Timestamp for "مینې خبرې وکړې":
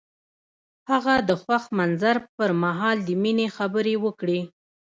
3.21-4.41